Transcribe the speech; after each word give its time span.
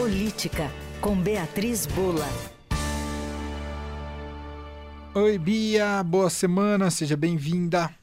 Política, 0.00 0.70
com 0.98 1.14
Beatriz 1.14 1.84
Bula. 1.84 2.24
Oi, 5.14 5.36
Bia, 5.36 6.02
boa 6.02 6.30
semana, 6.30 6.90
seja 6.90 7.18
bem-vinda. 7.18 7.94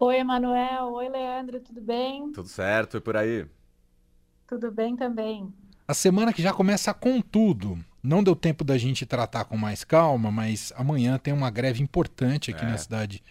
Oi, 0.00 0.16
Emanuel. 0.16 0.94
Oi, 0.94 1.08
Leandro, 1.08 1.60
tudo 1.60 1.80
bem? 1.80 2.32
Tudo 2.32 2.48
certo, 2.48 2.96
e 2.96 3.00
por 3.00 3.16
aí? 3.16 3.46
Tudo 4.48 4.72
bem 4.72 4.96
também. 4.96 5.54
A 5.86 5.94
semana 5.94 6.32
que 6.32 6.42
já 6.42 6.52
começa 6.52 6.92
com 6.92 7.20
tudo. 7.20 7.78
Não 8.02 8.20
deu 8.20 8.34
tempo 8.34 8.64
da 8.64 8.76
gente 8.76 9.06
tratar 9.06 9.44
com 9.44 9.56
mais 9.56 9.84
calma, 9.84 10.32
mas 10.32 10.72
amanhã 10.74 11.18
tem 11.18 11.32
uma 11.32 11.50
greve 11.50 11.80
importante 11.80 12.50
aqui 12.50 12.64
é. 12.64 12.68
na 12.68 12.78
cidade 12.78 13.22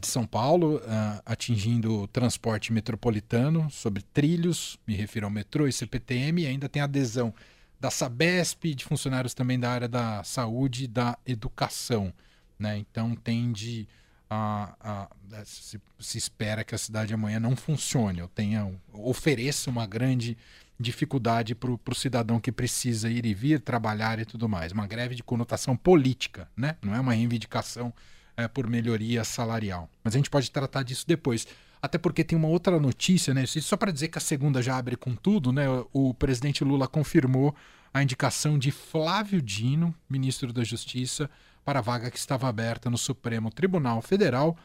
de 0.00 0.06
São 0.06 0.26
Paulo, 0.26 0.76
uh, 0.76 1.22
atingindo 1.24 2.02
o 2.02 2.06
transporte 2.08 2.72
metropolitano 2.72 3.70
sobre 3.70 4.02
trilhos, 4.02 4.78
me 4.86 4.94
refiro 4.94 5.26
ao 5.26 5.30
metrô 5.30 5.66
e 5.66 5.72
CPTM, 5.72 6.42
e 6.42 6.46
ainda 6.46 6.68
tem 6.68 6.82
adesão 6.82 7.34
da 7.80 7.90
Sabesp, 7.90 8.74
de 8.74 8.84
funcionários 8.84 9.34
também 9.34 9.58
da 9.58 9.70
área 9.70 9.88
da 9.88 10.22
saúde 10.24 10.84
e 10.84 10.88
da 10.88 11.18
educação. 11.26 12.12
Né? 12.58 12.78
Então 12.78 13.14
tende 13.14 13.86
a, 14.30 14.74
a, 14.80 15.38
a 15.38 15.44
se, 15.44 15.80
se, 15.98 16.18
espera 16.18 16.64
que 16.64 16.74
a 16.74 16.78
cidade 16.78 17.12
amanhã 17.12 17.38
não 17.38 17.54
funcione, 17.54 18.22
ou 18.22 18.28
tenha, 18.28 18.72
ofereça 18.92 19.70
uma 19.70 19.86
grande 19.86 20.36
dificuldade 20.78 21.54
para 21.54 21.70
o 21.70 21.94
cidadão 21.94 22.40
que 22.40 22.50
precisa 22.50 23.10
ir 23.10 23.26
e 23.26 23.34
vir, 23.34 23.60
trabalhar 23.60 24.18
e 24.18 24.24
tudo 24.24 24.48
mais. 24.48 24.72
Uma 24.72 24.86
greve 24.86 25.14
de 25.14 25.22
conotação 25.22 25.76
política, 25.76 26.48
né? 26.56 26.76
não 26.82 26.94
é 26.94 27.00
uma 27.00 27.12
reivindicação 27.12 27.92
é, 28.36 28.48
por 28.48 28.68
melhoria 28.68 29.24
salarial. 29.24 29.88
Mas 30.02 30.14
a 30.14 30.18
gente 30.18 30.30
pode 30.30 30.50
tratar 30.50 30.82
disso 30.82 31.04
depois. 31.06 31.46
Até 31.80 31.98
porque 31.98 32.24
tem 32.24 32.36
uma 32.36 32.48
outra 32.48 32.80
notícia, 32.80 33.34
né? 33.34 33.44
Só 33.46 33.76
para 33.76 33.92
dizer 33.92 34.08
que 34.08 34.18
a 34.18 34.20
segunda 34.20 34.62
já 34.62 34.76
abre 34.76 34.96
com 34.96 35.14
tudo, 35.14 35.52
né? 35.52 35.64
O 35.92 36.14
presidente 36.14 36.64
Lula 36.64 36.88
confirmou 36.88 37.54
a 37.92 38.02
indicação 38.02 38.58
de 38.58 38.70
Flávio 38.70 39.40
Dino, 39.40 39.94
ministro 40.08 40.52
da 40.52 40.64
Justiça, 40.64 41.30
para 41.64 41.78
a 41.78 41.82
vaga 41.82 42.10
que 42.10 42.18
estava 42.18 42.48
aberta 42.48 42.90
no 42.90 42.98
Supremo 42.98 43.50
Tribunal 43.50 44.02
Federal 44.02 44.56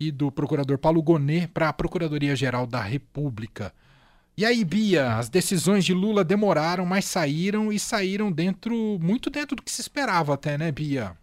e 0.00 0.10
do 0.10 0.30
procurador 0.30 0.78
Paulo 0.78 1.02
Gonet 1.02 1.48
para 1.48 1.68
a 1.68 1.72
Procuradoria-Geral 1.72 2.66
da 2.66 2.80
República. 2.80 3.74
E 4.36 4.44
aí, 4.44 4.64
Bia, 4.64 5.16
as 5.16 5.28
decisões 5.28 5.84
de 5.84 5.92
Lula 5.92 6.22
demoraram, 6.22 6.86
mas 6.86 7.04
saíram 7.04 7.72
e 7.72 7.78
saíram 7.78 8.30
dentro, 8.30 8.98
muito 9.00 9.28
dentro 9.30 9.56
do 9.56 9.62
que 9.62 9.70
se 9.70 9.80
esperava 9.80 10.34
até, 10.34 10.56
né, 10.56 10.70
Bia? 10.70 11.16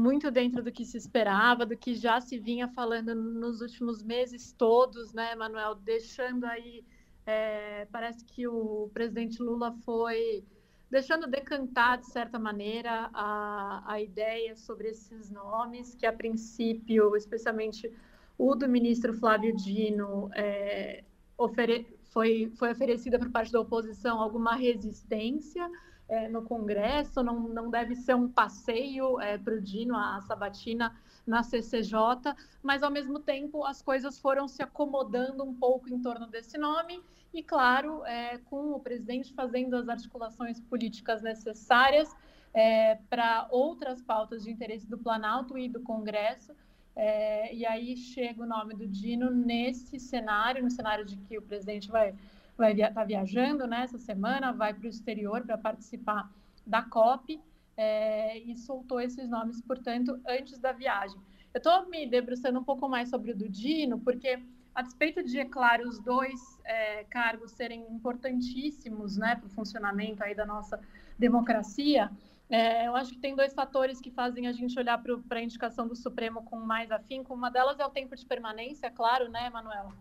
Muito 0.00 0.30
dentro 0.30 0.62
do 0.62 0.72
que 0.72 0.82
se 0.82 0.96
esperava, 0.96 1.66
do 1.66 1.76
que 1.76 1.94
já 1.94 2.22
se 2.22 2.38
vinha 2.38 2.66
falando 2.68 3.14
nos 3.14 3.60
últimos 3.60 4.02
meses 4.02 4.50
todos, 4.50 5.12
né, 5.12 5.34
Manuel? 5.34 5.74
Deixando 5.74 6.46
aí, 6.46 6.82
é, 7.26 7.86
parece 7.92 8.24
que 8.24 8.48
o 8.48 8.88
presidente 8.94 9.42
Lula 9.42 9.72
foi 9.84 10.42
deixando 10.90 11.26
decantar, 11.26 11.98
de 11.98 12.06
certa 12.06 12.38
maneira, 12.38 13.10
a, 13.12 13.82
a 13.92 14.00
ideia 14.00 14.56
sobre 14.56 14.88
esses 14.88 15.30
nomes, 15.30 15.94
que 15.94 16.06
a 16.06 16.12
princípio, 16.14 17.14
especialmente 17.14 17.92
o 18.38 18.54
do 18.54 18.66
ministro 18.66 19.12
Flávio 19.12 19.54
Dino, 19.54 20.30
é, 20.34 21.04
ofere 21.36 21.86
foi, 22.04 22.50
foi 22.56 22.72
oferecida 22.72 23.18
por 23.18 23.30
parte 23.30 23.52
da 23.52 23.60
oposição 23.60 24.18
alguma 24.18 24.56
resistência 24.56 25.70
é, 26.10 26.28
no 26.28 26.42
Congresso, 26.42 27.22
não, 27.22 27.40
não 27.40 27.70
deve 27.70 27.94
ser 27.94 28.14
um 28.14 28.28
passeio 28.28 29.20
é, 29.20 29.38
para 29.38 29.54
o 29.54 29.60
Dino, 29.60 29.96
a 29.96 30.20
Sabatina, 30.20 30.94
na 31.26 31.44
CCJ, 31.44 32.34
mas 32.62 32.82
ao 32.82 32.90
mesmo 32.90 33.20
tempo 33.20 33.64
as 33.64 33.80
coisas 33.80 34.18
foram 34.18 34.48
se 34.48 34.62
acomodando 34.62 35.44
um 35.44 35.54
pouco 35.54 35.88
em 35.88 36.02
torno 36.02 36.26
desse 36.26 36.58
nome 36.58 37.00
e, 37.32 37.42
claro, 37.42 38.04
é, 38.04 38.38
com 38.38 38.72
o 38.72 38.80
presidente 38.80 39.32
fazendo 39.32 39.76
as 39.76 39.88
articulações 39.88 40.60
políticas 40.60 41.22
necessárias 41.22 42.14
é, 42.52 42.96
para 43.08 43.46
outras 43.50 44.02
pautas 44.02 44.42
de 44.42 44.50
interesse 44.50 44.88
do 44.88 44.98
Planalto 44.98 45.56
e 45.56 45.68
do 45.68 45.80
Congresso, 45.80 46.52
é, 46.96 47.54
e 47.54 47.64
aí 47.64 47.96
chega 47.96 48.42
o 48.42 48.46
nome 48.46 48.74
do 48.74 48.88
Dino 48.88 49.30
nesse 49.30 50.00
cenário, 50.00 50.62
no 50.62 50.70
cenário 50.70 51.04
de 51.04 51.16
que 51.16 51.38
o 51.38 51.42
presidente 51.42 51.88
vai 51.88 52.14
vai 52.60 52.72
estar 52.72 52.92
tá 52.92 53.04
viajando 53.04 53.66
né, 53.66 53.82
essa 53.82 53.98
semana, 53.98 54.52
vai 54.52 54.72
para 54.74 54.86
o 54.86 54.88
exterior 54.88 55.42
para 55.44 55.56
participar 55.56 56.30
da 56.66 56.82
COP 56.82 57.40
é, 57.76 58.38
e 58.38 58.54
soltou 58.56 59.00
esses 59.00 59.28
nomes, 59.28 59.60
portanto, 59.62 60.20
antes 60.28 60.58
da 60.58 60.70
viagem. 60.70 61.18
Eu 61.52 61.58
estou 61.58 61.88
me 61.88 62.06
debruçando 62.06 62.60
um 62.60 62.64
pouco 62.64 62.88
mais 62.88 63.08
sobre 63.08 63.32
o 63.32 63.36
do 63.36 63.48
Dino, 63.48 63.98
porque 63.98 64.38
a 64.74 64.82
despeito 64.82 65.24
de, 65.24 65.40
é 65.40 65.44
claro, 65.44 65.88
os 65.88 65.98
dois 65.98 66.40
é, 66.64 67.04
cargos 67.04 67.52
serem 67.52 67.80
importantíssimos 67.90 69.16
né, 69.16 69.34
para 69.34 69.46
o 69.46 69.50
funcionamento 69.50 70.22
aí 70.22 70.34
da 70.34 70.44
nossa 70.46 70.78
democracia, 71.18 72.10
é, 72.50 72.86
eu 72.86 72.96
acho 72.96 73.12
que 73.12 73.18
tem 73.18 73.34
dois 73.34 73.54
fatores 73.54 74.00
que 74.00 74.10
fazem 74.10 74.48
a 74.48 74.52
gente 74.52 74.76
olhar 74.78 75.00
para 75.00 75.38
a 75.38 75.42
indicação 75.42 75.86
do 75.86 75.94
Supremo 75.94 76.42
com 76.42 76.58
mais 76.58 76.90
afinco. 76.90 77.32
Uma 77.32 77.48
delas 77.48 77.78
é 77.78 77.86
o 77.86 77.90
tempo 77.90 78.16
de 78.16 78.26
permanência, 78.26 78.90
claro, 78.90 79.28
né, 79.30 79.48
Manuel? 79.50 79.92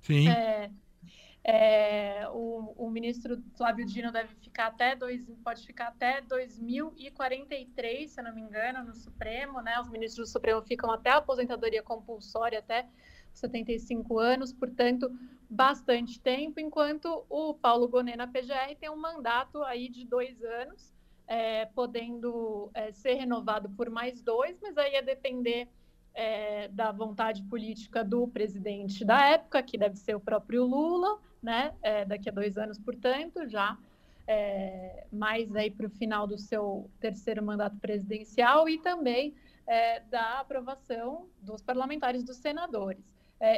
Sim. 0.00 0.28
É, 0.28 0.70
é, 1.44 2.28
o, 2.30 2.74
o, 2.76 2.90
ministro 2.90 3.42
Flávio 3.56 3.86
Dino 3.86 4.12
deve 4.12 4.34
ficar 4.36 4.66
até 4.66 4.94
dois, 4.94 5.24
pode 5.42 5.64
ficar 5.64 5.88
até 5.88 6.20
2043, 6.22 8.10
se 8.10 8.22
não 8.22 8.34
me 8.34 8.42
engano, 8.42 8.84
no 8.84 8.94
Supremo, 8.94 9.60
né? 9.60 9.80
Os 9.80 9.88
ministros 9.88 10.28
do 10.28 10.32
Supremo 10.32 10.62
ficam 10.62 10.90
até 10.90 11.10
a 11.10 11.16
aposentadoria 11.16 11.82
compulsória 11.82 12.58
até 12.58 12.86
75 13.32 14.18
anos, 14.18 14.52
portanto, 14.52 15.10
bastante 15.48 16.20
tempo, 16.20 16.60
enquanto 16.60 17.24
o 17.30 17.54
Paulo 17.54 17.88
Gonet 17.88 18.16
na 18.16 18.26
PGR 18.26 18.76
tem 18.78 18.90
um 18.90 18.96
mandato 18.96 19.62
aí 19.62 19.88
de 19.88 20.04
dois 20.04 20.42
anos 20.42 20.92
é, 21.26 21.66
podendo 21.66 22.70
é, 22.74 22.90
ser 22.92 23.14
renovado 23.14 23.68
por 23.70 23.90
mais 23.90 24.20
dois, 24.22 24.58
mas 24.60 24.76
aí 24.76 24.92
ia 24.92 25.02
depender 25.02 25.68
é, 26.14 26.68
da 26.68 26.90
vontade 26.90 27.42
política 27.44 28.04
do 28.04 28.26
presidente 28.28 29.04
da 29.04 29.26
época, 29.26 29.62
que 29.62 29.78
deve 29.78 29.96
ser 29.96 30.14
o 30.16 30.20
próprio 30.20 30.64
Lula, 30.64 31.18
né? 31.42 31.74
É, 31.82 32.04
daqui 32.04 32.28
a 32.28 32.32
dois 32.32 32.58
anos, 32.58 32.78
portanto, 32.78 33.48
já 33.48 33.78
é, 34.26 35.06
mais 35.12 35.54
aí 35.54 35.70
para 35.70 35.86
o 35.86 35.90
final 35.90 36.26
do 36.26 36.36
seu 36.36 36.90
terceiro 37.00 37.42
mandato 37.42 37.76
presidencial 37.78 38.68
e 38.68 38.78
também 38.78 39.34
é, 39.66 40.00
da 40.00 40.40
aprovação 40.40 41.28
dos 41.40 41.62
parlamentares, 41.62 42.24
dos 42.24 42.36
senadores. 42.36 43.04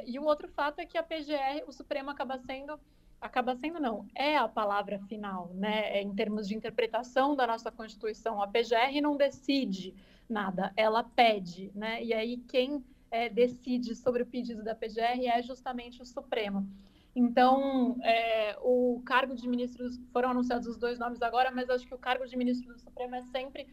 e 0.07 0.19
o 0.19 0.25
outro 0.25 0.49
fato 0.49 0.81
é 0.81 0.87
que 0.87 0.99
a 0.99 1.03
PGR, 1.03 1.65
o 1.67 1.73
Supremo 1.73 2.11
acaba 2.11 2.39
sendo 2.39 2.79
acaba 3.21 3.55
sendo 3.55 3.79
não, 3.79 4.07
é 4.15 4.37
a 4.37 4.49
palavra 4.49 4.99
final, 5.01 5.51
né? 5.55 5.99
É, 5.99 6.03
em 6.03 6.15
termos 6.15 6.49
de 6.49 6.55
interpretação 6.55 7.37
da 7.37 7.47
nossa 7.47 7.71
Constituição, 7.71 8.43
a 8.43 8.49
PGR 8.49 9.01
não 9.03 9.17
decide 9.17 9.95
nada, 10.29 10.73
ela 10.77 11.03
pede, 11.03 11.71
né? 11.75 12.03
E 12.03 12.15
aí 12.15 12.39
quem 12.49 12.83
é, 13.11 13.29
decide 13.29 13.95
sobre 13.95 14.23
o 14.23 14.27
pedido 14.27 14.63
da 14.63 14.75
PGR 14.75 15.27
é 15.27 15.43
justamente 15.43 16.01
o 16.01 16.07
Supremo. 16.07 16.67
Então, 17.15 17.99
é, 18.03 18.57
o 18.63 19.03
cargo 19.05 19.35
de 19.35 19.49
ministros 19.49 20.01
foram 20.13 20.31
anunciados 20.31 20.67
os 20.69 20.79
dois 20.79 20.99
nomes 20.99 21.21
agora, 21.21 21.51
mas 21.51 21.69
acho 21.69 21.87
que 21.87 21.95
o 21.95 21.99
cargo 21.99 22.25
de 22.25 22.37
ministro 22.37 22.73
do 22.73 22.79
Supremo 22.79 23.17
é 23.17 23.23
sempre 23.23 23.67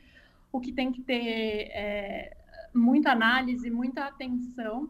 o 0.51 0.59
que 0.59 0.71
tem 0.71 0.91
que 0.91 1.01
ter 1.03 1.69
é, 1.71 2.35
muita 2.73 3.11
análise, 3.11 3.69
muita 3.69 4.05
atenção. 4.05 4.89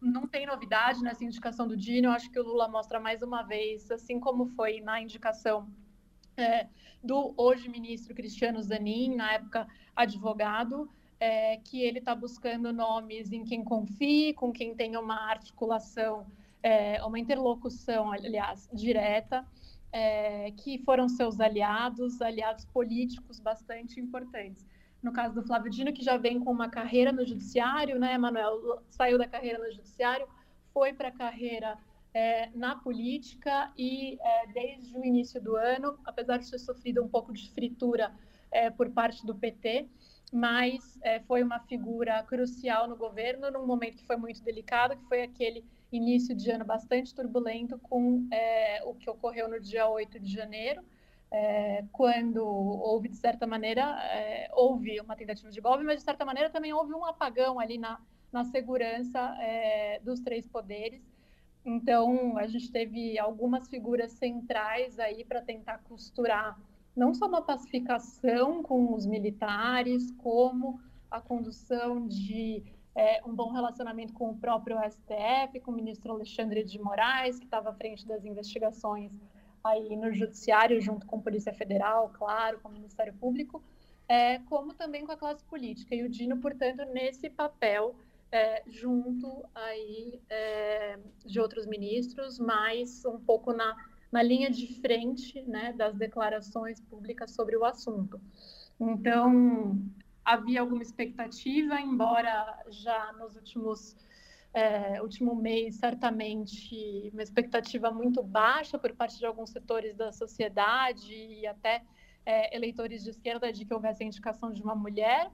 Não 0.00 0.26
tem 0.26 0.46
novidade 0.46 1.02
nessa 1.02 1.24
indicação 1.24 1.66
do 1.66 1.76
Dino. 1.76 2.08
Eu 2.08 2.12
acho 2.12 2.30
que 2.30 2.38
o 2.38 2.42
Lula 2.42 2.68
mostra 2.68 3.00
mais 3.00 3.22
uma 3.22 3.42
vez, 3.42 3.90
assim 3.90 4.20
como 4.20 4.46
foi 4.46 4.80
na 4.80 5.00
indicação 5.00 5.68
é, 6.36 6.68
do 7.02 7.34
hoje 7.36 7.68
ministro 7.68 8.14
Cristiano 8.14 8.62
Zanin, 8.62 9.14
na 9.14 9.32
época 9.32 9.66
advogado, 9.94 10.90
é, 11.18 11.56
que 11.58 11.80
ele 11.80 11.98
está 11.98 12.14
buscando 12.14 12.72
nomes 12.72 13.32
em 13.32 13.42
quem 13.42 13.64
confie, 13.64 14.34
com 14.34 14.52
quem 14.52 14.74
tenha 14.74 15.00
uma 15.00 15.30
articulação, 15.30 16.26
é, 16.62 17.02
uma 17.04 17.18
interlocução, 17.18 18.12
aliás, 18.12 18.68
direta, 18.72 19.46
é, 19.90 20.50
que 20.50 20.78
foram 20.78 21.08
seus 21.08 21.40
aliados, 21.40 22.20
aliados 22.20 22.66
políticos 22.66 23.40
bastante 23.40 23.98
importantes 23.98 24.66
no 25.02 25.12
caso 25.12 25.34
do 25.34 25.42
Flávio 25.42 25.70
Dino, 25.70 25.92
que 25.92 26.04
já 26.04 26.16
vem 26.16 26.40
com 26.40 26.50
uma 26.50 26.68
carreira 26.68 27.12
no 27.12 27.24
judiciário, 27.24 27.98
né, 27.98 28.16
Manuel? 28.18 28.82
Saiu 28.90 29.18
da 29.18 29.28
carreira 29.28 29.58
no 29.58 29.70
judiciário, 29.70 30.26
foi 30.72 30.92
para 30.92 31.08
a 31.08 31.12
carreira 31.12 31.78
é, 32.12 32.50
na 32.54 32.76
política 32.76 33.70
e 33.76 34.18
é, 34.20 34.46
desde 34.46 34.96
o 34.96 35.04
início 35.04 35.40
do 35.40 35.54
ano, 35.54 35.98
apesar 36.04 36.38
de 36.38 36.50
ter 36.50 36.58
sofrido 36.58 37.02
um 37.02 37.08
pouco 37.08 37.32
de 37.32 37.50
fritura 37.50 38.10
é, 38.50 38.70
por 38.70 38.90
parte 38.90 39.24
do 39.26 39.34
PT, 39.34 39.86
mas 40.32 40.98
é, 41.02 41.20
foi 41.20 41.42
uma 41.42 41.60
figura 41.60 42.22
crucial 42.22 42.88
no 42.88 42.96
governo 42.96 43.50
num 43.50 43.66
momento 43.66 43.98
que 43.98 44.06
foi 44.06 44.16
muito 44.16 44.42
delicado, 44.42 44.96
que 44.96 45.04
foi 45.04 45.22
aquele 45.22 45.64
início 45.92 46.34
de 46.34 46.50
ano 46.50 46.64
bastante 46.64 47.14
turbulento 47.14 47.78
com 47.78 48.26
é, 48.32 48.82
o 48.84 48.94
que 48.94 49.08
ocorreu 49.08 49.48
no 49.48 49.60
dia 49.60 49.86
8 49.86 50.18
de 50.18 50.32
janeiro, 50.32 50.82
é, 51.30 51.84
quando 51.92 52.44
houve, 52.44 53.08
de 53.08 53.16
certa 53.16 53.46
maneira, 53.46 53.82
é, 54.04 54.48
houve 54.52 55.00
uma 55.00 55.16
tentativa 55.16 55.50
de 55.50 55.60
golpe, 55.60 55.84
mas, 55.84 55.98
de 55.98 56.04
certa 56.04 56.24
maneira, 56.24 56.50
também 56.50 56.72
houve 56.72 56.94
um 56.94 57.04
apagão 57.04 57.58
ali 57.58 57.78
na, 57.78 58.00
na 58.32 58.44
segurança 58.44 59.20
é, 59.40 60.00
dos 60.00 60.20
três 60.20 60.46
poderes. 60.46 61.02
Então, 61.64 62.38
a 62.38 62.46
gente 62.46 62.70
teve 62.70 63.18
algumas 63.18 63.68
figuras 63.68 64.12
centrais 64.12 64.98
aí 64.98 65.24
para 65.24 65.42
tentar 65.42 65.78
costurar 65.78 66.58
não 66.94 67.12
só 67.12 67.26
uma 67.26 67.42
pacificação 67.42 68.62
com 68.62 68.94
os 68.94 69.04
militares, 69.04 70.12
como 70.12 70.80
a 71.10 71.20
condução 71.20 72.06
de 72.06 72.62
é, 72.94 73.20
um 73.26 73.34
bom 73.34 73.52
relacionamento 73.52 74.14
com 74.14 74.30
o 74.30 74.36
próprio 74.36 74.78
STF, 74.88 75.60
com 75.60 75.70
o 75.70 75.74
ministro 75.74 76.12
Alexandre 76.12 76.64
de 76.64 76.78
Moraes, 76.78 77.38
que 77.38 77.44
estava 77.44 77.70
à 77.70 77.74
frente 77.74 78.06
das 78.06 78.24
investigações 78.24 79.12
aí 79.66 79.96
no 79.96 80.12
Judiciário, 80.12 80.80
junto 80.80 81.06
com 81.06 81.16
a 81.16 81.22
Polícia 81.22 81.52
Federal, 81.52 82.10
claro, 82.14 82.60
com 82.60 82.68
o 82.68 82.72
Ministério 82.72 83.14
Público, 83.14 83.62
é, 84.08 84.38
como 84.40 84.74
também 84.74 85.04
com 85.04 85.12
a 85.12 85.16
classe 85.16 85.44
política. 85.44 85.94
E 85.94 86.02
o 86.02 86.08
Dino, 86.08 86.38
portanto, 86.38 86.84
nesse 86.92 87.28
papel, 87.28 87.94
é, 88.30 88.62
junto 88.66 89.44
aí 89.54 90.20
é, 90.28 90.98
de 91.24 91.40
outros 91.40 91.66
ministros, 91.66 92.38
mas 92.38 93.04
um 93.04 93.18
pouco 93.18 93.52
na, 93.52 93.76
na 94.10 94.22
linha 94.22 94.50
de 94.50 94.80
frente 94.80 95.42
né, 95.42 95.72
das 95.72 95.94
declarações 95.94 96.80
públicas 96.80 97.32
sobre 97.32 97.56
o 97.56 97.64
assunto. 97.64 98.20
Então, 98.78 99.80
havia 100.24 100.60
alguma 100.60 100.82
expectativa, 100.82 101.80
embora 101.80 102.62
já 102.68 103.12
nos 103.14 103.36
últimos 103.36 103.96
é, 104.56 105.02
último 105.02 105.34
mês, 105.34 105.74
certamente, 105.74 107.10
uma 107.12 107.22
expectativa 107.22 107.90
muito 107.90 108.22
baixa 108.22 108.78
por 108.78 108.90
parte 108.94 109.18
de 109.18 109.26
alguns 109.26 109.50
setores 109.50 109.94
da 109.94 110.10
sociedade 110.12 111.12
e 111.12 111.46
até 111.46 111.82
é, 112.24 112.56
eleitores 112.56 113.04
de 113.04 113.10
esquerda 113.10 113.52
de 113.52 113.66
que 113.66 113.74
houvesse 113.74 114.02
a 114.02 114.06
indicação 114.06 114.50
de 114.50 114.62
uma 114.62 114.74
mulher, 114.74 115.30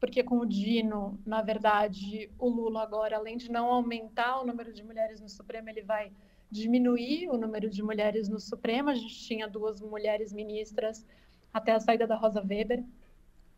porque 0.00 0.22
com 0.24 0.38
o 0.38 0.46
Dino, 0.46 1.20
na 1.26 1.42
verdade, 1.42 2.30
o 2.38 2.48
Lula 2.48 2.82
agora, 2.82 3.18
além 3.18 3.36
de 3.36 3.50
não 3.50 3.66
aumentar 3.66 4.40
o 4.40 4.46
número 4.46 4.72
de 4.72 4.82
mulheres 4.82 5.20
no 5.20 5.28
Supremo, 5.28 5.68
ele 5.68 5.82
vai 5.82 6.10
diminuir 6.50 7.28
o 7.28 7.36
número 7.36 7.68
de 7.68 7.82
mulheres 7.82 8.30
no 8.30 8.40
Supremo. 8.40 8.88
A 8.88 8.94
gente 8.94 9.14
tinha 9.26 9.46
duas 9.46 9.82
mulheres 9.82 10.32
ministras 10.32 11.06
até 11.52 11.72
a 11.72 11.80
saída 11.80 12.06
da 12.06 12.16
Rosa 12.16 12.40
Weber, 12.40 12.82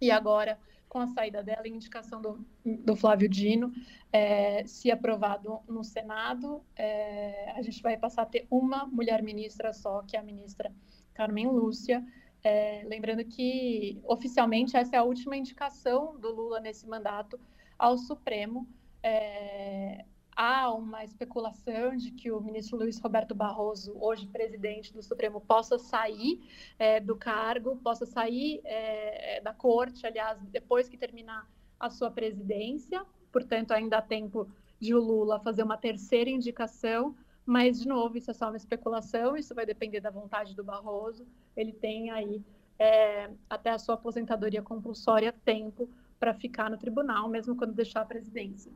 e 0.01 0.11
agora, 0.11 0.59
com 0.89 0.99
a 0.99 1.07
saída 1.07 1.43
dela 1.43 1.67
e 1.67 1.71
indicação 1.71 2.21
do, 2.21 2.45
do 2.65 2.97
Flávio 2.97 3.29
Dino, 3.29 3.73
é, 4.13 4.65
se 4.67 4.91
aprovado 4.91 5.61
no 5.69 5.85
Senado, 5.85 6.63
é, 6.77 7.53
a 7.53 7.63
gente 7.63 7.83
vai 7.83 7.97
passar 7.97 8.23
a 8.23 8.27
ter 8.27 8.47
uma 8.51 8.87
mulher 8.87 9.23
ministra 9.23 9.73
só, 9.73 10.03
que 10.03 10.17
é 10.17 10.21
a 10.21 10.23
ministra 10.23 10.73
Carmen 11.13 11.49
Lúcia. 11.49 12.05
É, 12.43 12.85
lembrando 12.87 13.25
que, 13.25 14.01
oficialmente, 14.05 14.77
essa 14.77 14.97
é 14.97 14.99
a 14.99 15.03
última 15.03 15.37
indicação 15.37 16.19
do 16.19 16.33
Lula 16.33 16.61
nesse 16.61 16.87
mandato 16.87 17.39
ao 17.79 17.99
Supremo. 17.99 18.69
É, 19.03 20.05
há 20.37 20.71
uma 20.73 21.03
especulação 21.03 21.97
de 21.97 22.11
que 22.11 22.31
o 22.31 22.41
ministro 22.41 22.77
Luiz 22.77 22.99
Roberto 23.01 23.35
Barroso, 23.35 23.97
hoje 23.99 24.27
presidente 24.27 24.93
do 24.93 25.03
Supremo, 25.03 25.41
possa 25.41 25.79
sair 25.79 26.47
é, 26.79 27.01
do 27.01 27.17
cargo, 27.17 27.77
possa 27.77 28.05
sair 28.05 28.61
é, 28.65 29.41
da 29.41 29.55
corte, 29.55 30.07
aliás, 30.07 30.39
depois 30.51 30.89
que 30.89 30.99
terminar 30.99 31.51
a 31.81 31.89
sua 31.89 32.11
presidência. 32.11 33.05
Portanto, 33.33 33.73
ainda 33.73 33.97
há 33.97 34.03
tempo 34.03 34.49
de 34.79 34.95
o 34.95 35.01
Lula 35.01 35.41
fazer 35.41 35.63
uma 35.63 35.79
terceira 35.79 36.29
indicação, 36.29 37.17
mas, 37.47 37.81
de 37.81 37.89
novo, 37.89 38.19
isso 38.19 38.31
é 38.31 38.35
só 38.35 38.49
uma 38.49 38.57
especulação, 38.57 39.37
isso 39.37 39.55
vai 39.55 39.65
depender 39.65 40.01
da 40.01 40.11
vontade 40.11 40.55
do 40.55 40.63
Barroso. 40.63 41.27
Ele 41.57 41.73
tem 41.73 42.11
aí 42.11 42.43
é, 42.79 43.31
até 43.49 43.71
a 43.71 43.79
sua 43.79 43.95
aposentadoria 43.95 44.61
compulsória 44.61 45.33
tempo 45.33 45.89
para 46.19 46.35
ficar 46.35 46.69
no 46.69 46.77
tribunal, 46.77 47.29
mesmo 47.29 47.57
quando 47.57 47.73
deixar 47.73 48.03
a 48.03 48.07
presidência. 48.07 48.71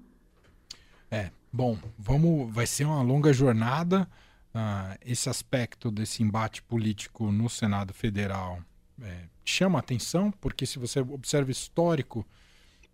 É, 1.10 1.30
bom, 1.52 1.78
vamos, 1.98 2.52
vai 2.52 2.66
ser 2.66 2.84
uma 2.84 3.02
longa 3.02 3.32
jornada. 3.32 4.08
Uh, 4.52 4.98
esse 5.04 5.28
aspecto 5.28 5.90
desse 5.90 6.22
embate 6.22 6.62
político 6.62 7.30
no 7.30 7.48
Senado 7.48 7.94
Federal 7.94 8.60
é, 9.00 9.24
chama 9.44 9.78
atenção, 9.78 10.30
porque 10.40 10.66
se 10.66 10.78
você 10.78 11.00
observa 11.00 11.48
o 11.48 11.52
histórico 11.52 12.26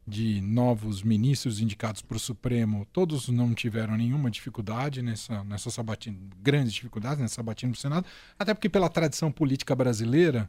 de 0.06 0.40
novos 0.40 1.02
ministros 1.02 1.60
indicados 1.60 2.00
para 2.00 2.16
o 2.16 2.20
Supremo, 2.20 2.86
todos 2.92 3.28
não 3.28 3.52
tiveram 3.54 3.96
nenhuma 3.96 4.30
dificuldade 4.30 5.02
nessa, 5.02 5.42
nessa 5.42 5.68
sabatina, 5.70 6.16
grandes 6.40 6.72
dificuldades 6.72 7.20
nessa 7.20 7.36
sabatina 7.36 7.72
do 7.72 7.78
Senado, 7.78 8.06
até 8.38 8.54
porque 8.54 8.68
pela 8.68 8.88
tradição 8.88 9.32
política 9.32 9.74
brasileira, 9.74 10.48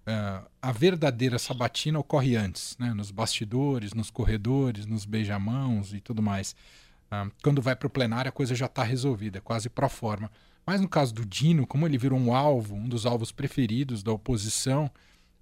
uh, 0.00 0.48
a 0.60 0.72
verdadeira 0.72 1.38
sabatina 1.38 1.98
ocorre 2.00 2.34
antes, 2.34 2.76
né, 2.76 2.92
nos 2.92 3.12
bastidores, 3.12 3.94
nos 3.94 4.10
corredores, 4.10 4.84
nos 4.84 5.04
beijamãos 5.04 5.94
e 5.94 6.00
tudo 6.00 6.20
mais. 6.20 6.56
Uh, 7.10 7.32
quando 7.42 7.62
vai 7.62 7.74
para 7.74 7.86
o 7.86 7.90
plenário, 7.90 8.28
a 8.28 8.32
coisa 8.32 8.54
já 8.54 8.66
está 8.66 8.82
resolvida, 8.82 9.40
quase 9.40 9.68
pro 9.68 9.88
forma. 9.88 10.30
Mas 10.66 10.80
no 10.80 10.88
caso 10.88 11.14
do 11.14 11.24
Dino, 11.24 11.66
como 11.66 11.86
ele 11.86 11.96
virou 11.96 12.18
um 12.18 12.34
alvo, 12.34 12.74
um 12.74 12.88
dos 12.88 13.06
alvos 13.06 13.32
preferidos 13.32 14.02
da 14.02 14.12
oposição, 14.12 14.90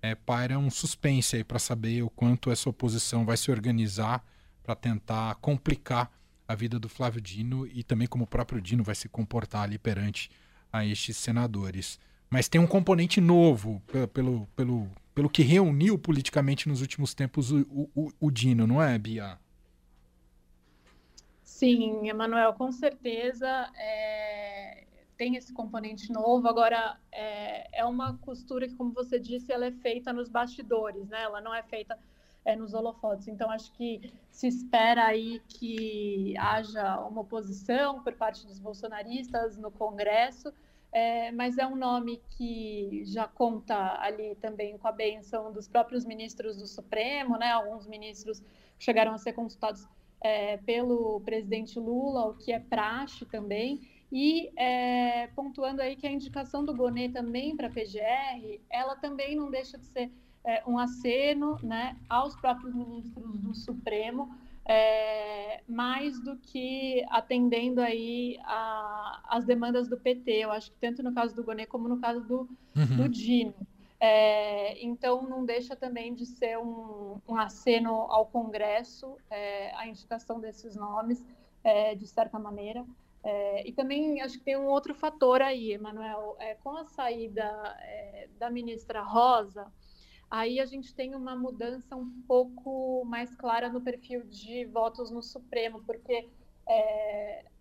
é, 0.00 0.14
paira 0.14 0.58
um 0.58 0.70
suspense 0.70 1.36
aí 1.36 1.42
para 1.42 1.58
saber 1.58 2.02
o 2.02 2.10
quanto 2.10 2.50
essa 2.50 2.70
oposição 2.70 3.24
vai 3.24 3.36
se 3.36 3.50
organizar 3.50 4.24
para 4.62 4.76
tentar 4.76 5.34
complicar 5.36 6.10
a 6.46 6.54
vida 6.54 6.78
do 6.78 6.88
Flávio 6.88 7.20
Dino 7.20 7.66
e 7.66 7.82
também 7.82 8.06
como 8.06 8.24
o 8.24 8.26
próprio 8.26 8.60
Dino 8.60 8.84
vai 8.84 8.94
se 8.94 9.08
comportar 9.08 9.62
ali 9.62 9.78
perante 9.78 10.30
a 10.72 10.84
estes 10.84 11.16
senadores. 11.16 11.98
Mas 12.30 12.48
tem 12.48 12.60
um 12.60 12.66
componente 12.66 13.20
novo 13.20 13.82
pelo, 13.86 14.08
pelo, 14.08 14.48
pelo, 14.54 14.90
pelo 15.14 15.30
que 15.30 15.42
reuniu 15.42 15.98
politicamente 15.98 16.68
nos 16.68 16.80
últimos 16.80 17.14
tempos 17.14 17.50
o, 17.50 17.90
o, 17.94 18.12
o 18.20 18.30
Dino, 18.30 18.66
não 18.66 18.82
é, 18.82 18.96
Bia? 18.98 19.38
Sim, 21.56 22.06
Emanuel, 22.06 22.52
com 22.52 22.70
certeza 22.70 23.48
é, 23.74 24.84
tem 25.16 25.36
esse 25.36 25.54
componente 25.54 26.12
novo. 26.12 26.46
Agora, 26.46 27.00
é, 27.10 27.80
é, 27.80 27.82
uma 27.86 28.18
costura 28.18 28.68
que, 28.68 28.74
como 28.74 28.92
você 28.92 29.18
disse, 29.18 29.50
ela 29.50 29.64
é 29.64 29.72
feita 29.72 30.12
nos 30.12 30.28
bastidores, 30.28 31.08
né? 31.08 31.22
Ela 31.22 31.40
não 31.40 31.54
é 31.54 31.62
feita 31.62 31.98
é, 32.44 32.54
nos 32.54 32.74
holofotes. 32.74 33.26
Então, 33.26 33.50
acho 33.50 33.72
que 33.72 34.12
se 34.30 34.46
espera 34.46 35.06
aí 35.06 35.40
que 35.48 36.34
haja 36.36 37.00
uma 37.00 37.22
oposição 37.22 38.02
por 38.02 38.12
parte 38.12 38.46
dos 38.46 38.58
bolsonaristas 38.58 39.56
no 39.56 39.70
Congresso, 39.70 40.52
é, 40.92 41.32
mas 41.32 41.56
é 41.56 41.66
um 41.66 41.74
nome 41.74 42.22
que 42.36 43.02
já 43.06 43.26
conta 43.26 43.98
ali 44.02 44.34
também 44.34 44.76
com 44.76 44.88
a 44.88 44.92
benção 44.92 45.50
dos 45.50 45.66
próprios 45.66 46.04
ministros 46.04 46.58
do 46.58 46.66
Supremo, 46.66 47.38
né? 47.38 47.50
Alguns 47.52 47.86
ministros 47.86 48.42
chegaram 48.78 49.14
a 49.14 49.18
ser 49.18 49.32
consultados 49.32 49.88
é, 50.20 50.56
pelo 50.58 51.20
presidente 51.20 51.78
Lula, 51.78 52.26
o 52.26 52.34
que 52.34 52.52
é 52.52 52.58
praxe 52.58 53.24
também, 53.26 53.80
e 54.10 54.50
é, 54.56 55.26
pontuando 55.28 55.82
aí 55.82 55.96
que 55.96 56.06
a 56.06 56.10
indicação 56.10 56.64
do 56.64 56.74
Bonet 56.74 57.12
também 57.12 57.56
para 57.56 57.66
a 57.66 57.70
PGR, 57.70 58.60
ela 58.70 58.96
também 58.96 59.36
não 59.36 59.50
deixa 59.50 59.76
de 59.76 59.86
ser 59.86 60.10
é, 60.44 60.62
um 60.66 60.78
aceno 60.78 61.58
né, 61.62 61.96
aos 62.08 62.36
próprios 62.36 62.72
ministros 62.72 63.38
do 63.40 63.54
Supremo, 63.54 64.32
é, 64.64 65.62
mais 65.68 66.20
do 66.20 66.36
que 66.36 67.04
atendendo 67.10 67.80
aí 67.80 68.36
as 69.28 69.44
demandas 69.44 69.88
do 69.88 69.96
PT. 69.96 70.32
Eu 70.32 70.52
acho 70.52 70.70
que 70.72 70.78
tanto 70.80 71.02
no 71.02 71.12
caso 71.12 71.34
do 71.34 71.44
Bonet 71.44 71.68
como 71.68 71.88
no 71.88 71.98
caso 71.98 72.20
do, 72.20 72.48
uhum. 72.76 72.96
do 72.96 73.08
Dino. 73.08 73.54
É, 74.08 74.80
então, 74.84 75.22
não 75.22 75.44
deixa 75.44 75.74
também 75.74 76.14
de 76.14 76.24
ser 76.24 76.56
um, 76.58 77.20
um 77.26 77.36
aceno 77.36 77.90
ao 77.90 78.24
Congresso 78.26 79.16
é, 79.28 79.74
a 79.74 79.88
indicação 79.88 80.38
desses 80.38 80.76
nomes, 80.76 81.26
é, 81.64 81.92
de 81.96 82.06
certa 82.06 82.38
maneira. 82.38 82.86
É, 83.24 83.68
e 83.68 83.72
também 83.72 84.22
acho 84.22 84.38
que 84.38 84.44
tem 84.44 84.56
um 84.56 84.68
outro 84.68 84.94
fator 84.94 85.42
aí, 85.42 85.72
Emanuel, 85.72 86.36
é, 86.38 86.54
com 86.54 86.76
a 86.76 86.84
saída 86.84 87.42
é, 87.80 88.28
da 88.38 88.48
ministra 88.48 89.02
Rosa, 89.02 89.66
aí 90.30 90.60
a 90.60 90.66
gente 90.66 90.94
tem 90.94 91.16
uma 91.16 91.34
mudança 91.34 91.96
um 91.96 92.22
pouco 92.28 93.04
mais 93.04 93.34
clara 93.34 93.68
no 93.68 93.80
perfil 93.80 94.22
de 94.22 94.66
votos 94.66 95.10
no 95.10 95.20
Supremo, 95.20 95.82
porque 95.82 96.28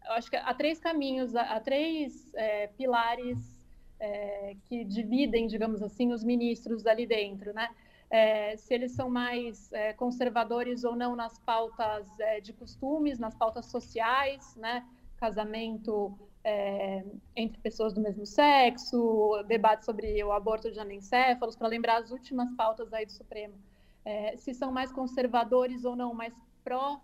eu 0.05 0.13
acho 0.13 0.29
que 0.29 0.35
há 0.35 0.53
três 0.53 0.79
caminhos, 0.79 1.35
há, 1.35 1.59
três 1.59 2.31
pilares 2.75 3.54
é, 3.99 4.55
que 4.65 4.83
dividem, 4.83 5.47
digamos 5.47 5.81
assim, 5.81 6.11
os 6.11 6.23
ministros 6.23 6.85
ali 6.85 7.05
dentro, 7.05 7.53
né? 7.53 7.69
É, 8.09 8.55
se 8.55 8.73
eles 8.73 8.91
são 8.91 9.09
mais 9.09 9.71
é, 9.73 9.93
conservadores 9.93 10.83
ou 10.83 10.95
não 10.95 11.15
nas 11.15 11.39
pautas 11.39 12.07
é, 12.19 12.39
de 12.39 12.53
costumes, 12.53 13.17
nas 13.17 13.35
pautas 13.35 13.65
sociais, 13.65 14.55
né? 14.55 14.85
Casamento 15.17 16.17
é, 16.43 17.03
entre 17.35 17.59
pessoas 17.59 17.93
do 17.93 18.01
mesmo 18.01 18.25
sexo, 18.25 19.43
debate 19.47 19.85
sobre 19.85 20.23
o 20.23 20.31
aborto 20.31 20.71
de 20.71 20.79
anencéfalos, 20.79 21.55
para 21.55 21.67
lembrar 21.67 21.97
as 21.97 22.11
últimas 22.11 22.51
pautas 22.55 22.93
aí 22.93 23.05
do 23.05 23.11
Supremo. 23.11 23.55
É, 24.03 24.37
se 24.37 24.53
são 24.53 24.71
mais 24.71 24.91
conservadores 24.91 25.83
ou 25.83 25.95
não, 25.95 26.13
mais 26.13 26.33
pró, 26.63 27.01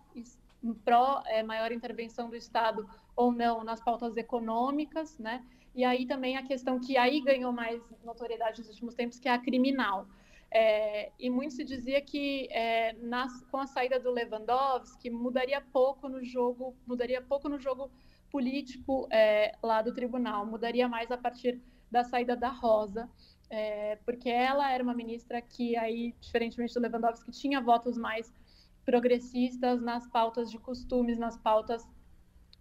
pró 0.84 1.22
maior 1.44 1.72
intervenção 1.72 2.30
do 2.30 2.36
Estado 2.36 2.88
ou 3.16 3.32
não 3.32 3.64
nas 3.64 3.80
pautas 3.80 4.16
econômicas, 4.16 5.18
né? 5.18 5.44
E 5.74 5.84
aí 5.84 6.06
também 6.06 6.36
a 6.36 6.42
questão 6.42 6.78
que 6.78 6.96
aí 6.96 7.20
ganhou 7.20 7.52
mais 7.52 7.80
notoriedade 8.04 8.58
nos 8.60 8.68
últimos 8.68 8.94
tempos, 8.94 9.18
que 9.18 9.28
é 9.28 9.32
a 9.32 9.38
criminal. 9.38 10.06
É, 10.54 11.10
e 11.18 11.30
muito 11.30 11.54
se 11.54 11.64
dizia 11.64 12.00
que 12.02 12.46
é, 12.50 12.92
nas, 12.94 13.42
com 13.44 13.56
a 13.56 13.66
saída 13.66 13.98
do 13.98 14.10
Lewandowski 14.10 15.08
mudaria 15.08 15.62
pouco 15.62 16.10
no 16.10 16.22
jogo, 16.22 16.76
mudaria 16.86 17.22
pouco 17.22 17.48
no 17.48 17.58
jogo 17.58 17.90
político 18.30 19.08
é, 19.10 19.56
lá 19.62 19.80
do 19.80 19.94
tribunal, 19.94 20.44
mudaria 20.44 20.86
mais 20.86 21.10
a 21.10 21.16
partir 21.16 21.58
da 21.90 22.04
saída 22.04 22.36
da 22.36 22.48
Rosa, 22.48 23.08
é, 23.48 23.96
porque 24.04 24.28
ela 24.28 24.70
era 24.70 24.82
uma 24.82 24.94
ministra 24.94 25.40
que 25.40 25.76
aí, 25.76 26.14
diferentemente 26.20 26.74
do 26.74 26.80
Lewandowski, 26.80 27.30
tinha 27.30 27.60
votos 27.60 27.96
mais 27.96 28.32
progressistas 28.84 29.80
nas 29.80 30.06
pautas 30.08 30.50
de 30.50 30.58
costumes, 30.58 31.18
nas 31.18 31.36
pautas 31.36 31.86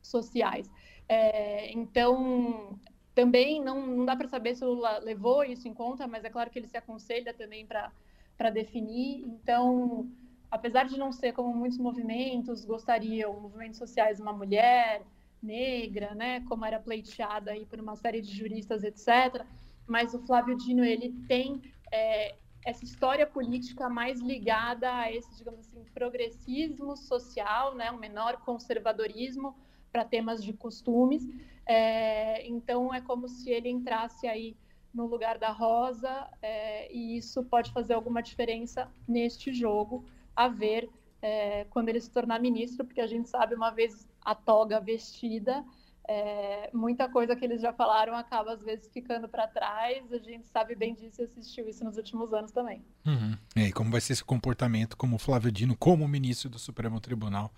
sociais. 0.01 0.69
É, 1.07 1.71
então, 1.71 2.79
também 3.13 3.61
não, 3.61 3.85
não 3.85 4.05
dá 4.05 4.15
para 4.15 4.27
saber 4.27 4.55
se 4.55 4.63
o 4.63 4.73
Lula 4.73 4.99
levou 4.99 5.43
isso 5.43 5.67
em 5.67 5.73
conta, 5.73 6.07
mas 6.07 6.23
é 6.23 6.29
claro 6.29 6.49
que 6.49 6.59
ele 6.59 6.67
se 6.67 6.77
aconselha 6.77 7.33
também 7.33 7.65
para 7.65 8.49
definir. 8.49 9.23
Então, 9.25 10.09
apesar 10.49 10.85
de 10.85 10.97
não 10.97 11.11
ser 11.11 11.33
como 11.33 11.53
muitos 11.53 11.77
movimentos 11.77 12.63
gostariam, 12.63 13.39
movimentos 13.39 13.77
sociais, 13.77 14.19
uma 14.19 14.33
mulher 14.33 15.01
negra, 15.41 16.13
né, 16.13 16.41
como 16.41 16.65
era 16.65 16.79
pleiteada 16.79 17.51
aí 17.51 17.65
por 17.65 17.79
uma 17.79 17.95
série 17.95 18.21
de 18.21 18.31
juristas, 18.31 18.83
etc. 18.83 19.45
Mas 19.87 20.13
o 20.13 20.19
Flávio 20.19 20.55
Dino 20.55 20.83
ele 20.83 21.11
tem 21.27 21.61
é, 21.91 22.35
essa 22.63 22.85
história 22.85 23.25
política 23.25 23.89
mais 23.89 24.21
ligada 24.21 24.93
a 24.93 25.11
esse, 25.11 25.35
digamos 25.35 25.61
assim, 25.61 25.83
progressismo 25.93 26.95
social, 26.95 27.75
né, 27.75 27.91
um 27.91 27.97
menor 27.97 28.37
conservadorismo 28.45 29.55
para 29.91 30.05
temas 30.05 30.43
de 30.43 30.53
costumes. 30.53 31.27
É, 31.65 32.47
então 32.47 32.93
é 32.93 33.01
como 33.01 33.27
se 33.27 33.49
ele 33.49 33.69
entrasse 33.69 34.27
aí 34.27 34.55
no 34.93 35.05
lugar 35.05 35.37
da 35.37 35.51
Rosa 35.51 36.27
é, 36.41 36.93
e 36.93 37.17
isso 37.17 37.43
pode 37.43 37.71
fazer 37.71 37.93
alguma 37.93 38.21
diferença 38.21 38.91
neste 39.07 39.53
jogo 39.53 40.05
a 40.35 40.47
ver 40.47 40.89
é, 41.21 41.65
quando 41.69 41.89
ele 41.89 42.01
se 42.01 42.11
tornar 42.11 42.39
ministro, 42.39 42.83
porque 42.85 42.99
a 42.99 43.07
gente 43.07 43.29
sabe, 43.29 43.55
uma 43.55 43.69
vez 43.69 44.07
a 44.23 44.33
toga 44.33 44.79
vestida, 44.79 45.63
é, 46.07 46.69
muita 46.73 47.07
coisa 47.07 47.35
que 47.35 47.45
eles 47.45 47.61
já 47.61 47.71
falaram 47.71 48.15
acaba 48.15 48.53
às 48.53 48.61
vezes 48.61 48.91
ficando 48.91 49.29
para 49.29 49.47
trás. 49.47 50.11
A 50.11 50.17
gente 50.17 50.47
sabe 50.47 50.75
bem 50.75 50.93
disso 50.93 51.21
e 51.21 51.25
assistiu 51.25 51.69
isso 51.69 51.83
nos 51.83 51.95
últimos 51.95 52.33
anos 52.33 52.51
também. 52.51 52.83
Uhum. 53.05 53.37
E 53.55 53.71
como 53.71 53.91
vai 53.91 54.01
ser 54.01 54.13
esse 54.13 54.23
comportamento 54.23 54.97
como 54.97 55.17
Flávio 55.17 55.51
Dino, 55.51 55.75
como 55.77 56.07
ministro 56.07 56.49
do 56.49 56.59
Supremo 56.59 56.99
Tribunal 56.99 57.51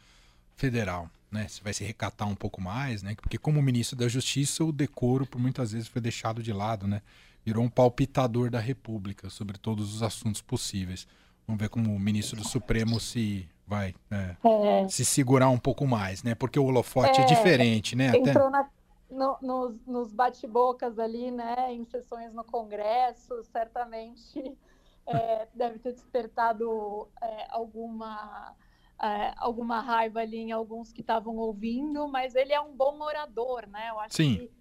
Federal? 0.55 1.09
Né? 1.31 1.47
Se 1.47 1.63
vai 1.63 1.73
se 1.73 1.83
recatar 1.83 2.27
um 2.27 2.35
pouco 2.35 2.61
mais, 2.61 3.01
né? 3.01 3.15
Porque 3.15 3.37
como 3.37 3.61
ministro 3.61 3.97
da 3.97 4.07
Justiça, 4.07 4.63
o 4.63 4.71
decoro 4.71 5.25
por 5.25 5.41
muitas 5.41 5.71
vezes 5.71 5.87
foi 5.87 6.01
deixado 6.01 6.43
de 6.43 6.53
lado, 6.53 6.87
né? 6.87 7.01
Virou 7.43 7.63
um 7.63 7.69
palpitador 7.69 8.49
da 8.49 8.59
República 8.59 9.29
sobre 9.29 9.57
todos 9.57 9.93
os 9.95 10.03
assuntos 10.03 10.41
possíveis. 10.41 11.07
Vamos 11.47 11.59
ver 11.59 11.69
como 11.69 11.93
o 11.93 11.99
ministro 11.99 12.37
do 12.37 12.47
Supremo 12.47 12.99
se 12.99 13.49
vai 13.65 13.95
é, 14.11 14.35
é. 14.43 14.87
se 14.87 15.03
segurar 15.03 15.49
um 15.49 15.57
pouco 15.57 15.87
mais, 15.87 16.23
né? 16.23 16.35
Porque 16.35 16.59
o 16.59 16.65
holofote 16.65 17.19
é, 17.19 17.23
é 17.23 17.25
diferente, 17.25 17.95
né? 17.95 18.15
Entrou 18.15 18.47
Até... 18.47 18.49
na, 18.49 18.69
no, 19.09 19.37
nos, 19.41 19.85
nos 19.85 20.13
bate-bocas 20.13 20.99
ali, 20.99 21.31
né? 21.31 21.73
Em 21.73 21.83
sessões 21.85 22.33
no 22.33 22.43
Congresso, 22.43 23.43
certamente 23.51 24.55
é, 25.07 25.47
deve 25.53 25.79
ter 25.79 25.93
despertado 25.93 27.07
é, 29.03 29.33
alguma 29.35 29.81
raiva 29.81 30.21
ali 30.21 30.37
em 30.37 30.51
alguns 30.53 30.93
que 30.93 31.01
estavam 31.01 31.35
ouvindo, 31.35 32.07
mas 32.07 32.35
ele 32.35 32.53
é 32.53 32.61
um 32.61 32.73
bom 32.73 33.01
orador, 33.01 33.67
né? 33.67 33.89
Eu 33.89 33.99
acho 33.99 34.15
Sim. 34.15 34.37
que 34.37 34.51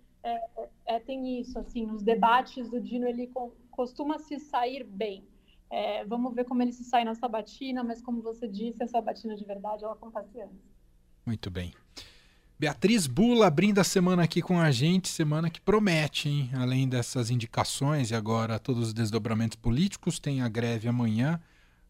é, 0.84 0.98
tem 0.98 1.40
isso, 1.40 1.58
assim, 1.58 1.86
nos 1.86 2.02
debates 2.02 2.68
do 2.68 2.80
Dino 2.80 3.06
ele 3.06 3.30
costuma 3.70 4.18
se 4.18 4.38
sair 4.40 4.84
bem. 4.84 5.24
É, 5.70 6.04
vamos 6.04 6.34
ver 6.34 6.44
como 6.44 6.60
ele 6.60 6.72
se 6.72 6.84
sai 6.84 7.04
na 7.04 7.14
sabatina, 7.14 7.82
mas 7.82 8.02
como 8.02 8.20
você 8.20 8.46
disse, 8.48 8.82
a 8.82 8.88
sabatina 8.88 9.36
de 9.36 9.44
verdade 9.44 9.84
ela 9.84 9.94
acontece 9.94 10.40
antes. 10.40 10.72
Muito 11.24 11.50
bem. 11.50 11.72
Beatriz 12.58 13.06
Bula 13.06 13.46
abrindo 13.46 13.78
a 13.80 13.84
semana 13.84 14.24
aqui 14.24 14.42
com 14.42 14.58
a 14.58 14.70
gente, 14.70 15.08
semana 15.08 15.50
que 15.50 15.60
promete, 15.60 16.28
hein? 16.28 16.50
Além 16.54 16.88
dessas 16.88 17.30
indicações 17.30 18.10
e 18.10 18.14
agora 18.14 18.58
todos 18.58 18.88
os 18.88 18.94
desdobramentos 18.94 19.56
políticos, 19.56 20.18
tem 20.18 20.42
a 20.42 20.48
greve 20.48 20.88
amanhã, 20.88 21.40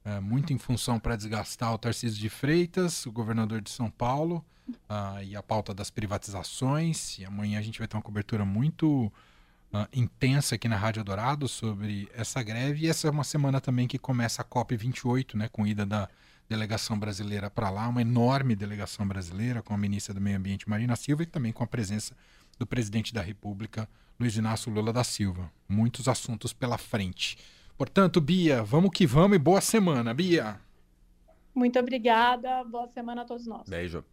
é, 0.05 0.21
muito 0.21 0.53
em 0.53 0.59
função 0.59 0.99
para 0.99 1.17
desgastar 1.17 1.73
o 1.73 1.79
Tarcísio 1.79 2.19
de 2.19 2.29
Freitas, 2.29 3.07
o 3.07 3.13
governador 3.13 3.61
de 3.61 3.71
São 3.71 3.91
Paulo, 3.91 4.45
uh, 4.69 5.23
e 5.23 5.37
a 5.37 5.43
pauta 5.43 5.75
das 5.75 5.91
privatizações. 5.91 7.19
E 7.19 7.25
amanhã 7.25 7.59
a 7.59 7.63
gente 7.63 7.79
vai 7.79 7.89
ter 7.89 7.97
uma 7.97 8.03
cobertura 8.03 8.45
muito 8.45 9.13
uh, 9.73 9.89
intensa 9.93 10.55
aqui 10.55 10.69
na 10.69 10.77
Rádio 10.77 11.05
Dourado 11.05 11.49
sobre 11.49 12.09
essa 12.15 12.43
greve. 12.43 12.87
E 12.87 12.89
essa 12.89 13.09
é 13.09 13.11
uma 13.11 13.25
semana 13.25 13.61
também 13.61 13.87
que 13.87 13.99
começa 13.99 14.43
a 14.43 14.45
COP28, 14.45 15.35
né, 15.35 15.49
com 15.49 15.67
ida 15.67 15.85
da 15.85 16.09
delegação 16.49 16.99
brasileira 16.99 17.49
para 17.49 17.71
lá, 17.71 17.89
uma 17.89 18.03
enorme 18.03 18.55
delegação 18.55 19.07
brasileira 19.07 19.63
com 19.63 19.73
a 19.73 19.79
ministra 19.79 20.13
do 20.13 20.21
Meio 20.21 20.37
Ambiente 20.37 20.69
Marina 20.69 20.95
Silva 20.97 21.23
e 21.23 21.27
também 21.27 21.53
com 21.53 21.65
a 21.65 21.67
presença 21.67 22.15
do 22.59 22.67
presidente 22.67 23.15
da 23.15 23.23
República, 23.23 23.89
Luiz 24.21 24.37
Inácio 24.37 24.71
Lula 24.71 24.93
da 24.93 25.03
Silva. 25.03 25.51
Muitos 25.67 26.09
assuntos 26.09 26.53
pela 26.53 26.77
frente. 26.77 27.39
Portanto, 27.77 28.21
Bia, 28.21 28.63
vamos 28.63 28.91
que 28.91 29.07
vamos 29.07 29.37
e 29.37 29.39
boa 29.39 29.61
semana, 29.61 30.15
Bia. 30.15 30.61
Muito 31.55 31.79
obrigada, 31.79 32.65
boa 32.65 32.89
semana 32.89 33.23
a 33.23 33.25
todos 33.25 33.47
nós. 33.47 33.69
Beijo. 33.69 34.05